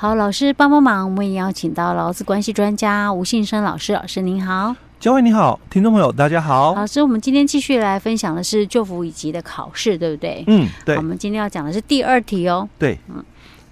[0.00, 4.74] 好，老师帮帮忙，我们也邀请到劳资关系专家吴信生老师，老师您好。
[4.98, 6.74] 嘉惠你好，听众朋友大家好。
[6.74, 10.42] 老师，我们今天继续来分享的是旧服以及的考试，对不对？
[10.46, 10.96] 嗯，对。
[10.96, 12.66] 我们今天要讲的是第二题哦。
[12.78, 13.22] 对，嗯，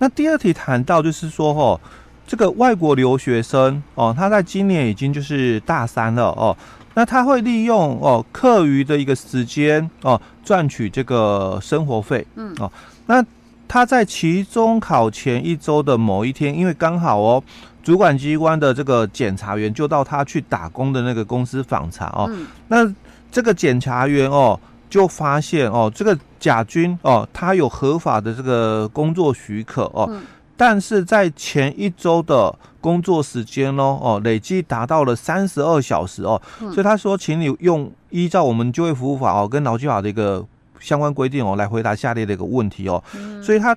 [0.01, 1.81] 那第二题谈到就是说，哦，
[2.27, 6.54] 这个外国留学生哦，他在今年已经就是大三了哦，
[6.92, 12.71] 那他会利用哦课余的一个时间哦赚取这个生活费，嗯哦，
[13.06, 13.24] 那
[13.69, 17.45] 他在期中考前一周的某一天，因为刚好哦。
[17.80, 22.95] 主管机关的这个检察员就到他去打工的那个公司访查哦，嗯、那
[23.32, 30.20] 这个检察员哦就发现哦，这个甲军哦，他有合法的这个工作许可哦，嗯、
[30.54, 40.45] 但是在前一周的工作时间哦哦累计达到了三十二小时哦，嗯、所以他说，请你用依照我们就业服务法哦跟劳基法的一个
[40.80, 43.77] 相关规定哦来回答下列的一个问题哦，嗯、所以他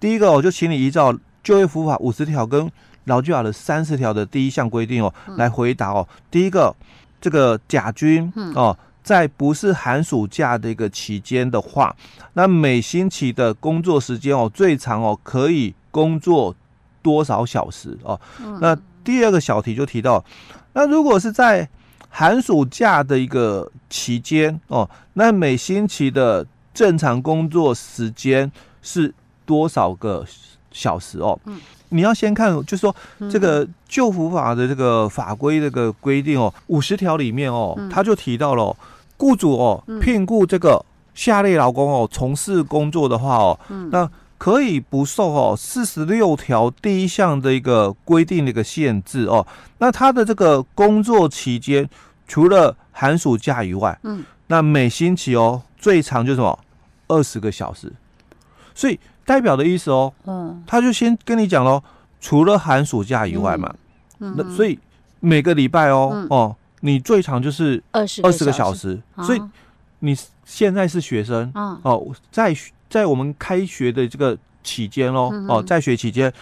[0.00, 2.70] 第一个我就请你依照就业服务法五十条跟
[3.04, 6.06] 劳基法的三十条的第一项规定哦，来回答哦。
[6.30, 6.74] 第一个，
[7.20, 11.94] 这个甲军哦，在不是寒暑假的一个期间的话，
[12.34, 16.54] 那每星期的工作时间哦，最长哦可以工作
[17.00, 18.20] 多少小时哦？
[18.60, 20.22] 那第二个小题就提到，
[20.74, 21.66] 那如果是在
[22.08, 28.50] 寒暑假的一个期间哦，那每星期的正常工作时间
[28.82, 29.12] 是
[29.44, 30.24] 多少个
[30.70, 31.38] 小时哦？
[31.44, 31.60] 嗯。
[31.90, 32.94] 你要先看，就是说
[33.30, 38.76] 这个旧服法的这个法规这个规定哦，五十条里面哦，他就提到了，
[39.16, 43.58] 雇主哦聘雇这个下列劳工哦从事工作的话哦，
[43.90, 44.06] 那
[44.38, 49.46] 可以不受哦四十六条第一项的一个规定的一个限制哦，
[49.78, 51.86] 那他的这个工作期间
[52.26, 56.58] 除了寒暑假以外，嗯，那每星期哦最长就是什么？
[57.08, 57.92] 二十个小时，
[58.74, 58.98] 所以。
[59.28, 61.82] 代表的意思哦，嗯，他就先跟你讲喽，
[62.18, 63.70] 除了寒暑假以外嘛，
[64.20, 64.78] 嗯，那所以
[65.20, 69.42] 每个礼拜哦，哦，你最长就是二十二十个小时，所以
[69.98, 70.16] 你
[70.46, 72.56] 现在是学生，哦，在
[72.88, 76.32] 在我们开学的这个期间喽，哦，在学期间，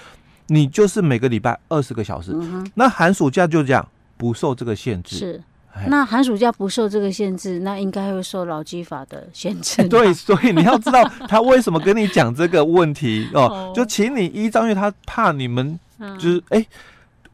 [0.49, 2.35] 你就是每个礼拜二十个小时，
[2.75, 3.87] 那寒暑假就这样
[4.17, 5.43] 不受这个限制，是。
[5.89, 9.87] 那寒暑假不受这个限制，那应该会受劳基法的限制。
[9.89, 15.79] 对，所以你要知道他为什么跟你讲这个问题 哦，就请你依照，因为他怕你们
[16.19, 16.69] 就是哎、欸，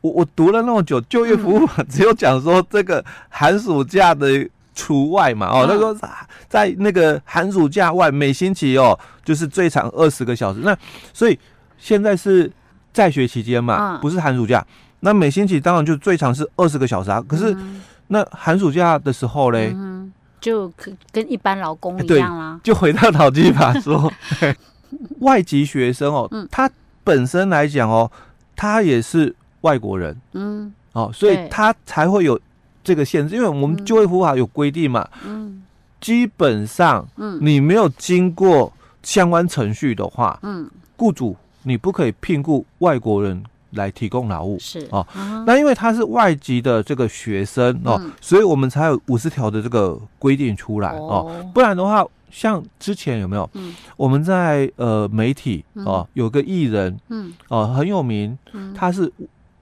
[0.00, 5.96] 我我读了那么久就业服务法，只有讲说这个寒暑假的除外嘛哦，他说
[6.48, 10.76] 在那个寒暑假外每星期哦就是最长二十个小时，那
[11.12, 11.38] 所以
[11.78, 12.50] 现在是
[12.92, 14.64] 在学期间嘛，不是寒暑假，
[15.00, 17.56] 那每星期当然就最长是二十个小时啊，可是。
[18.08, 20.70] 那寒暑假的时候嘞，嗯，就
[21.10, 22.60] 跟一般劳工一样啦。
[22.62, 24.12] 就回到劳基法说，
[25.20, 26.70] 外籍学生哦，嗯，他
[27.02, 28.10] 本身来讲哦，
[28.54, 32.38] 他也是外国人，嗯，哦，所以他才会有
[32.82, 35.62] 这个限制，因为我们就业服务法有规定嘛，嗯，
[36.00, 38.72] 基本上，嗯，你没有经过
[39.02, 43.42] 相关程序的话，嗯，雇主你不可以聘雇外国人。
[43.74, 44.58] 来提供劳务。
[44.60, 44.86] 是。
[44.90, 45.06] 哦，
[45.46, 53.48] 那因为他是外籍的这个学生哦，所以我们才有五十条的这个规定出来哦，不然的话，像之前有没有？
[53.54, 57.32] 嗯，我们在呃媒体哦，有个艺人，嗯。
[57.48, 58.36] 哦很有名，
[58.74, 59.10] 他是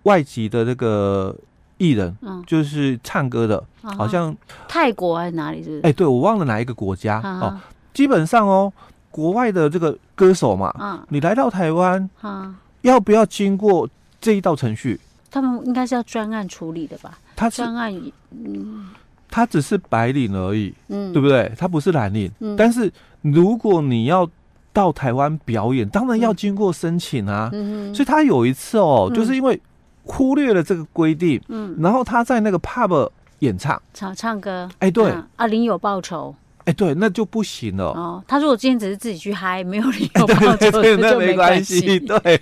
[0.03, 1.32] 外籍的这个
[1.80, 4.32] 艺人，嗯，就是唱歌的，好像
[4.68, 5.64] 泰国还是哪里？
[5.64, 5.80] 是？
[5.82, 7.58] 哎，对，我忘了哪一个国家哦。
[7.92, 8.72] 基本上哦，
[9.10, 12.08] 国外的这个歌手嘛，嗯，你来到台湾，
[12.82, 13.88] 要不要经过？
[14.22, 17.18] 这一道程序，他们应该是要专案处理的吧？
[17.34, 17.91] 他专案，
[18.32, 18.88] 嗯，
[19.30, 21.50] 他只是白领而已，嗯，对不对？
[21.56, 22.54] 他不是蓝领，嗯。
[22.54, 22.92] 但是
[23.22, 24.28] 如果你要
[24.74, 27.48] 到台湾表演，当然要经过申请啊。
[27.54, 29.58] 嗯，所以他有一次哦，就是因为
[30.10, 36.34] 忽略了这个规定，嗯，然后他在那个 pub 演唱，唱唱歌，哎，对啊，领有报酬。
[36.65, 37.87] 哎，对，那就不行了。
[37.93, 41.98] 哦，他如果今天只是自己去嗨，没有理由报酬，那没关系。
[42.00, 42.41] 对，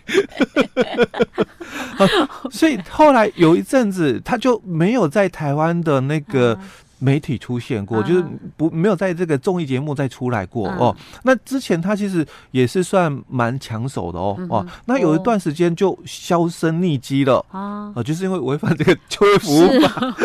[2.50, 6.58] 所以后来有一阵子，他就没有在台湾的那个
[6.98, 8.24] 媒体出现过，就是
[8.56, 10.94] 不没有在这个综艺节目再出来过哦。
[11.22, 14.66] 那之前他其实也是算蛮抢手的哦哦。
[14.86, 20.16] 那有一段时间就销声匿迹了啊，就是因为违反这个就业服务法。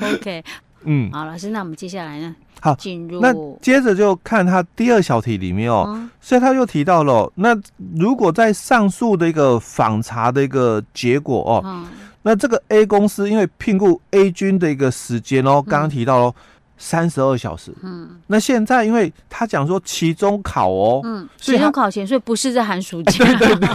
[0.14, 0.44] OK。
[0.84, 2.34] 嗯，好，老师，那我们接下来呢？
[2.62, 7.54] 好，进入那接着就看他第二小题里面哦，嗯、所以他又提到了，那
[7.94, 11.86] 如果在上述的一个访查的一个结果哦，嗯、
[12.22, 16.34] 那这个 A 公司因为聘雇 A 军的一个时间哦，刚刚提到喽，
[16.76, 17.72] 三十二小时。
[17.82, 23.68] 嗯，那现在因为他讲说期中考哦，嗯，期中考前，所以不是在寒暑假， 欸、对对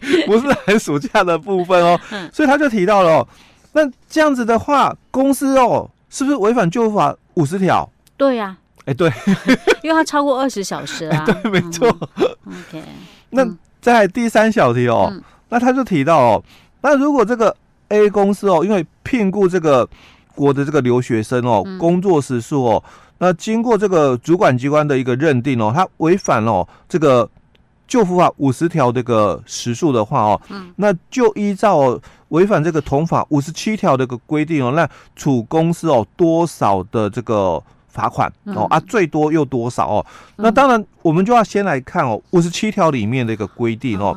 [0.00, 2.00] 对， 不是寒暑假的部分哦。
[2.10, 3.28] 嗯，所以他就提到了哦，
[3.72, 7.88] 那这样子的话，公司哦，是不是违反就服法五十条？
[8.16, 8.58] 对呀、啊。
[8.86, 9.12] 哎，欸、对，
[9.84, 11.22] 因为他超过二十小时啊。
[11.26, 11.86] 对，没错。
[12.46, 12.82] 嗯、OK，
[13.28, 13.46] 那
[13.82, 16.44] 在第三小题哦，嗯、那他就提到哦，
[16.80, 17.54] 那如果这个
[17.88, 19.88] A 公司哦，因为聘雇这个
[20.34, 22.84] 国的这个留学生哦，嗯、工作时数哦，
[23.18, 27.28] 那经过这个主管机关的一个认定哦，他违反了这个
[27.86, 31.98] 就服法五十条这个时数的话哦，嗯，那就依照
[32.28, 37.62] 违反这个同法五十七条的一个规定哦，那处公司哦多少的这个。
[37.90, 40.06] 罚款哦啊，最多又多少哦？
[40.36, 44.16] 那当然，我们就要先来看哦，五十七条里面的一个规定哦，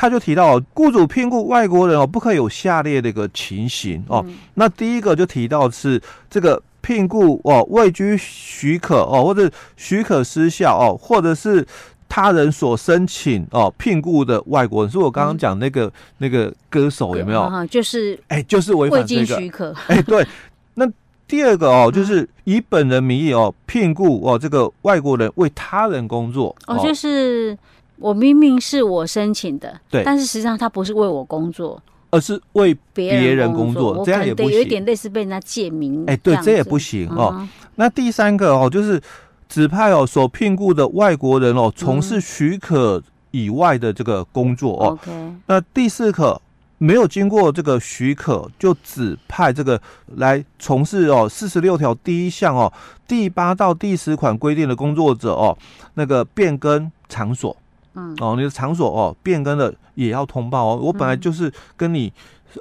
[0.00, 4.24] 他就提到哦，雇主聘雇外国人哦，不可以有下列的一个情形哦。
[4.54, 6.00] 那第一个就提到是
[6.30, 11.66] 这个聘雇哦未居许可哦，或者许可失效哦，或者是
[12.08, 17.66] 他人所申请哦聘雇的外国人，是我刚刚讲那个那个歌手有没有？
[17.66, 20.26] 就是哎，就是违反这个许可哎，对，
[20.72, 20.90] 那。
[21.28, 27.56] 第二个哦，就是以本人名义哦聘雇哦这个外国人为他人工作哦，就是
[28.00, 31.80] 我明明是我申请的，对，但是实际上他不是为我工作，
[32.10, 37.46] 而是为别人工作，这样也不行，有一点类似被人家借名，哎，对，这也不行哦。
[37.76, 39.00] 那第三个哦，就是
[39.48, 44.98] 指派哦所聘雇的外国人哦从事许可以外的这个工作哦。
[45.46, 46.40] 那第四个。
[46.82, 49.78] 没有经过这个许可，就指派这个
[50.16, 52.72] 来从事哦四十六条第一项哦
[53.06, 55.54] 第八到第十款规定的工作者哦，
[55.92, 57.54] 那个变更场所，
[57.94, 60.80] 嗯哦，你的场所哦变更了也要通报哦。
[60.82, 62.12] 我本来就是跟你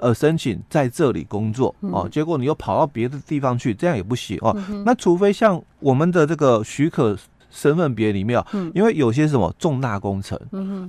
[0.01, 4.55] 呃申请在这里工作哦，结果你又跑到别的地方去，这样也不行哦。
[4.85, 7.17] 那除非像我们的这个许可。
[7.51, 10.39] 身份别里面，嗯，因为有些什么重大工程，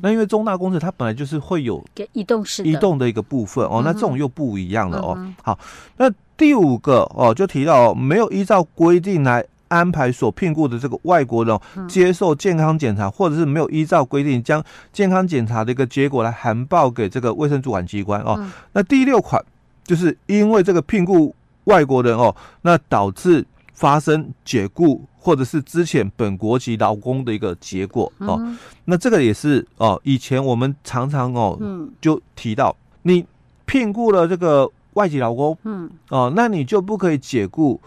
[0.02, 1.82] 那因为重大工程它本来就是会有
[2.12, 5.16] 移动式移动的一个部分哦，那这种又不一样了哦。
[5.42, 5.58] 好，
[5.96, 11.58] 那第五个哦，就提到没有依照规定来安排所聘雇的这个外国人
[11.88, 14.62] 接受健康检查，或者是没有依照规定将
[14.92, 18.38] 健康检查的一个结果来函报给这个卫生主管机关哦。
[18.72, 19.42] 那第六款
[19.82, 21.34] 就是因为这个聘雇
[21.64, 25.02] 外国人哦，那导致发生解雇。
[25.22, 28.56] 或者是之前本国籍劳工的一个结果哦，嗯、
[28.86, 30.00] 那这个也是哦。
[30.02, 33.26] 以前我们常常哦，嗯，就提到你
[33.66, 37.78] 聘雇了这个外籍劳工，嗯，哦，那你就不可以解雇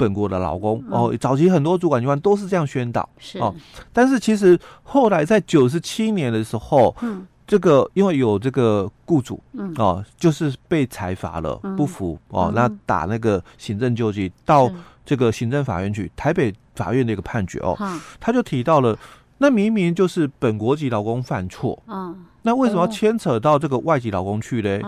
[0.00, 1.16] 本国的劳工、嗯、哦。
[1.20, 3.38] 早期很多主管机关都是这样宣导，是。
[3.38, 3.54] 哦。
[3.92, 14.70] 但是其实后来在九十七年的时候，嗯，这个因为有这个雇主，嗯，哦，就是被裁罚了，不服、嗯、哦，那打那个行政救济到
[15.04, 16.54] 这个行政法院去，台北。
[16.76, 17.76] 法院的一个判决哦，
[18.18, 18.96] 他就提到了，
[19.36, 24.80] 那明明就是本国籍劳工犯错，嗯，那为什么要牵扯到这个外籍劳工去嘞？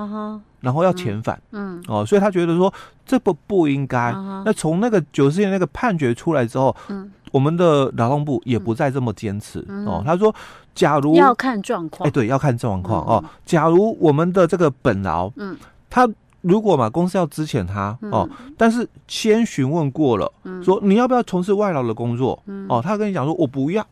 [0.61, 2.73] 然后要遣返，嗯，哦，所以他觉得说
[3.05, 4.13] 这不不应该。
[4.45, 10.03] 那从那个九四年那个判决出来之后，嗯，我们的劳动部也不再这么坚持哦。
[10.07, 10.35] 他说，
[10.75, 13.25] 假如要看状况，哎，对，要看状况哦。
[13.45, 15.57] 假如我们的这个本劳，嗯，
[15.91, 16.09] 他。
[16.43, 20.31] 如果嘛，公司要支遣他哦，但是先询问过了，
[20.63, 22.41] 说你要不要从事外劳的工作？
[22.69, 23.87] 哦，他跟你讲说我不要，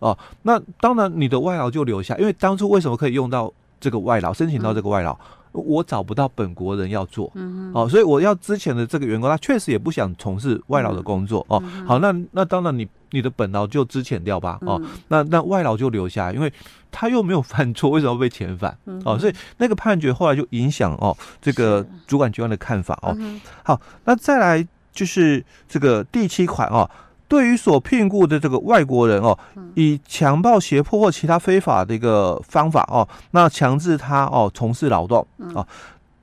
[0.00, 5.18] 哦，那当然你的外劳就留下，因为当初为什么可以用到这个外劳，申请到这个外劳？
[5.50, 7.30] 我找不到本国人要做，
[7.74, 11.62] 哦，所以我要之前的这个员工，他确实也不想从事外劳的工作哦。
[11.86, 16.50] 好，那那当然你你的本劳就支遣掉吧，哦，那那外劳就留下，因为
[16.90, 18.74] 他又没有犯错，为什么被遣返？
[19.04, 23.14] 哦，所以那个判决后来就影响哦这个主管机关的看法哦。
[23.62, 26.88] 好，那再来就是这个第七款哦。
[27.32, 29.38] 对于所聘雇的这个外国人哦，
[29.74, 35.66] 以强暴、胁迫或其他非法的一个方法哦，那强制他哦从事劳动啊。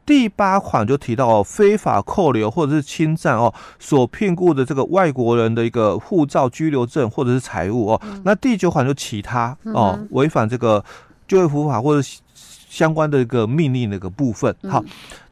[0.06, 8.02] 第八款就提到哦，非法扣留或者是侵占哦所聘雇的这个外国人的一个护照、居留证或者是财物哦。
[8.24, 10.86] 那第九款就其他哦，违反这个
[11.28, 14.56] 就业服法或者相关的一个命令的一个部分。
[14.70, 14.86] 好，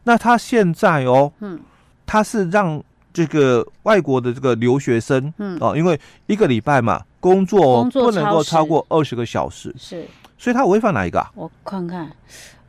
[0.05, 1.60] 那他现在哦，嗯，
[2.07, 2.81] 他是让。
[3.17, 5.57] 这个外国的这个留学生，嗯。
[5.59, 10.05] 哦，因为一个礼拜嘛，工作不能够超过二十个小时，是，
[10.38, 11.31] 所以他违反哪一个啊？
[11.33, 12.12] 我看看，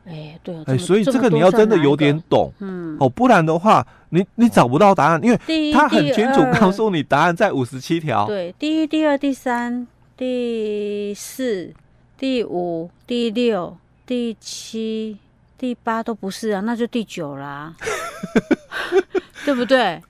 [0.07, 9.85] 哎，对，哎，所以这个你要真的有点懂，嗯，哦，不然的话，你你找不到答案，因为他很清楚告诉你答案在五十七条，对，第一、第二、第三、
[10.17, 11.71] 第四、
[12.17, 13.77] 第五、第六、
[14.07, 15.15] 第七、
[15.59, 17.75] 第八都不是啊，那就第九啦，
[19.45, 20.01] 对不对？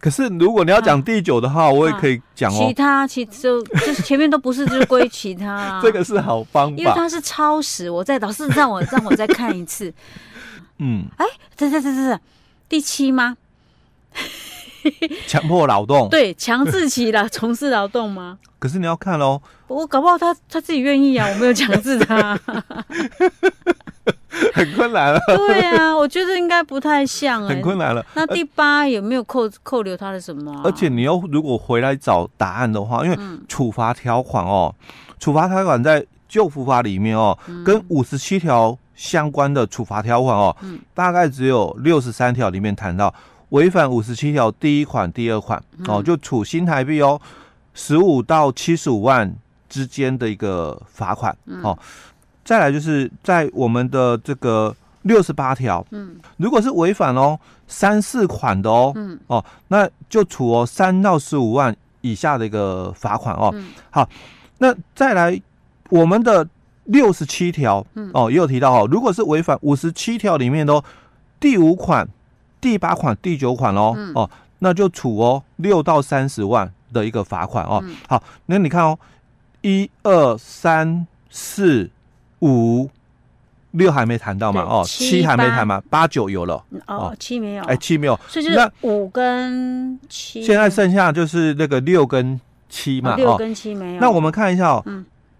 [0.00, 2.66] 可是如果你要讲第九的话，我也可以讲哦。
[2.68, 5.80] 其他其就就是前面都不是，就归其他啦。
[5.84, 7.90] 这个是好方法，因为它是超时。
[7.90, 9.92] 我再老师让我让我再看一次。
[10.78, 11.26] 嗯，哎，
[11.56, 12.20] 这这这这是
[12.68, 13.36] 第七吗？
[15.26, 18.38] 强迫劳动，对，强制其了从事劳动吗？
[18.58, 22.38] 可是你要看喽，我搞不好他他自己愿意啊，我没有强制他，
[24.58, 25.20] 很困难了。
[25.26, 28.04] 对啊，我觉得应该不太像哎、欸，很困难了。
[28.14, 30.62] 那第八有没有扣扣留他的什么、啊？
[30.64, 34.74] 而且你要如果回来找答案的话，因为处罚条款哦，
[35.18, 43.14] 处罚条款在旧服法里面哦，嗯、跟五十七条相关的处罚条款哦，嗯、大概只有六十三条里面谈到。
[43.50, 47.18] 违反五十七条第一款、第二款哦，就处新台币哦
[47.72, 49.34] 十五到七十五万
[49.70, 51.78] 之间的一个罚款哦。
[52.48, 63.54] 再来就是在我们的这个六十八条，嗯，如果是违反哦三四款的哦，嗯哦，那就处哦三到十五万以下的一个罚款哦。
[63.90, 64.08] 好，
[64.56, 65.38] 那再来
[65.90, 66.48] 我们的
[66.84, 70.82] 六十七条，哦，也有提到哦，如果是违反五十七条里面的
[71.38, 72.08] 第五款。
[72.60, 74.28] 第八款、第九款哦，嗯、哦，
[74.58, 77.80] 那就处哦六到三十万的一个罚款哦。
[77.84, 78.98] 嗯、好，那你看哦，
[79.60, 81.88] 一二三四
[82.40, 82.88] 五
[83.72, 84.62] 六还没谈到嘛？
[84.62, 85.82] 哦，七还没谈嘛？
[85.90, 93.14] 八九有了哦，七没有，哎，七没有，所以就是五跟七，现在剩下就是那个六跟七嘛？
[93.16, 94.00] 六跟七没有。
[94.00, 94.84] 那我们看一下哦，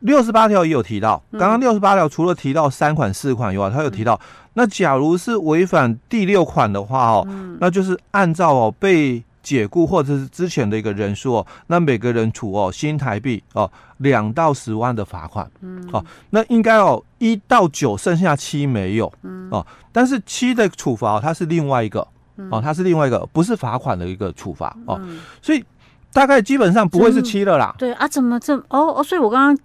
[0.00, 4.20] 六十八条也有提到，刚刚六十八条除了提到三款、四款以外，他有提到。
[4.54, 22.06] 那假如是违反第六款的话哦，嗯、那就是按照哦被解雇或者是之前的一个人数哦，那每个人处哦新台币哦两到十万的罚款，嗯，哦，那应该哦一到九剩下七没有，嗯，哦，但是七的处罚它是另外一个，
[22.50, 24.76] 哦，它是另外一个不是罚款的一个处罚。
[24.86, 25.00] 哦，
[25.40, 25.64] 所以
[26.12, 27.74] 大概基本上不会是七了啦。
[27.78, 29.64] 对啊，怎么这哦哦，所以我刚刚。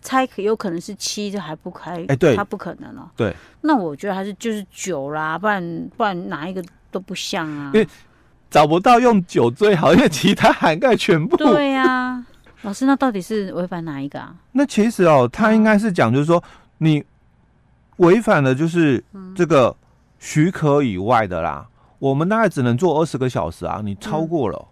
[0.00, 3.08] 猜可有可能是七，这还不开，哎，对，他不可能哦。
[3.14, 7.70] 对，那我觉得还是就是九啦，不然不然哪一个都不像啊。
[7.74, 7.86] 因为
[8.54, 11.36] 找不到用酒最好，因为其他涵盖全部。
[11.36, 12.26] 对呀、啊，
[12.62, 14.32] 老师，那到底是违反哪一个啊？
[14.52, 16.40] 那其实哦，他应该是讲，就是说
[16.78, 17.02] 你
[17.96, 19.02] 违反了，就是
[19.34, 19.74] 这个
[20.20, 21.66] 许可以外的啦。
[21.66, 24.56] 嗯、我们大概只能做二十个小时啊，你超过了。
[24.56, 24.70] 嗯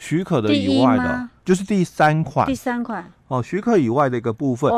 [0.00, 2.46] 许可的以外的，就是第三款。
[2.46, 4.72] 第三款哦，许可以外的一个部分，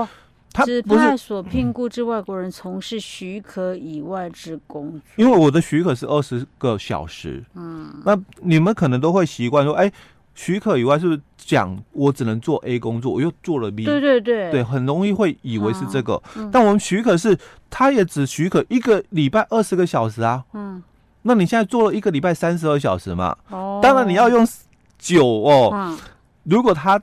[0.52, 5.00] 他指派所聘雇之外国人从事许可以外之工作。
[5.16, 9.90] 因为我的许可是二十个小时，嗯，那你们可能都会习惯说，哎，
[10.34, 13.84] 许可以外是不是讲我只能做 A 工作，我又做了 B？
[13.84, 16.22] 对对对，对，很容易会以为是这个。
[16.50, 17.38] 但我们许可是，
[17.70, 20.82] 他也只许可一个礼拜二十个小时啊，嗯，
[21.22, 23.36] 那你现在做了一个礼拜三十二小时嘛？
[23.50, 24.46] 哦，当然你要用。
[25.04, 25.98] 九哦，嗯、
[26.44, 27.02] 如果他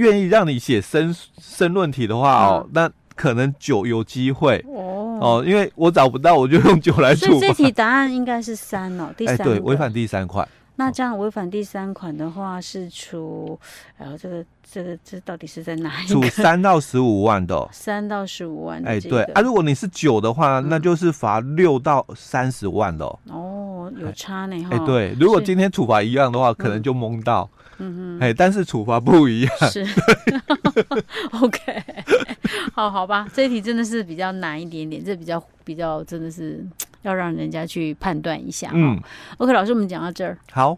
[0.00, 7.26] 愿意让你写申申论题的话哦，嗯、那可能九有机会哦哦，因为我找不到，我就用九来处。
[7.26, 9.38] 所以这题答案应该是三哦，第三。
[9.38, 10.48] 哎，对，违反第三款。
[10.76, 13.60] 那这样违反第三款的话是处，
[13.98, 14.42] 然后、哦、这个
[14.72, 15.90] 这个这到底是在哪？
[16.08, 17.68] 处三到十五万的。
[17.70, 19.20] 三到十五万、这个。
[19.20, 23.04] 哎，对啊，如果你是九的话，嗯、那就是罚六到三十万的。
[23.28, 23.59] 哦，
[23.98, 24.70] 有差呢哈。
[24.72, 27.48] 哎，对，如果今天处罚一样的话，可能就蒙到。
[27.78, 29.52] 嗯哼，哎，但是处罚不一样。
[29.70, 29.86] 是，
[31.40, 31.82] OK，
[32.74, 36.64] 好好吧，这一题真的是比较难一点点，这比较比较真的是。
[37.02, 38.70] 要让人家去判断一下。
[38.74, 39.00] 嗯
[39.38, 40.36] ，OK，老师，我们讲到这儿。
[40.52, 40.76] 好。